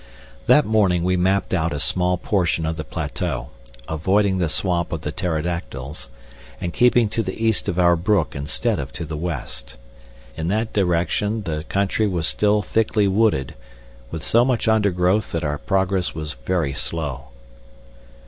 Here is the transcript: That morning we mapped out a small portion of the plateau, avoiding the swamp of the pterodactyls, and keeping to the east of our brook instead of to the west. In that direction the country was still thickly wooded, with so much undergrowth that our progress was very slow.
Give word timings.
That 0.47 0.65
morning 0.65 1.03
we 1.03 1.15
mapped 1.15 1.53
out 1.53 1.71
a 1.71 1.79
small 1.79 2.17
portion 2.17 2.65
of 2.65 2.75
the 2.75 2.83
plateau, 2.83 3.51
avoiding 3.87 4.39
the 4.39 4.49
swamp 4.49 4.91
of 4.91 5.01
the 5.01 5.11
pterodactyls, 5.11 6.09
and 6.59 6.73
keeping 6.73 7.07
to 7.09 7.21
the 7.21 7.45
east 7.45 7.69
of 7.69 7.77
our 7.77 7.95
brook 7.95 8.35
instead 8.35 8.79
of 8.79 8.91
to 8.93 9.05
the 9.05 9.15
west. 9.15 9.77
In 10.35 10.47
that 10.47 10.73
direction 10.73 11.43
the 11.43 11.65
country 11.69 12.07
was 12.07 12.25
still 12.27 12.63
thickly 12.63 13.07
wooded, 13.07 13.53
with 14.09 14.23
so 14.23 14.43
much 14.43 14.67
undergrowth 14.67 15.31
that 15.33 15.43
our 15.43 15.59
progress 15.59 16.15
was 16.15 16.33
very 16.33 16.73
slow. 16.73 17.25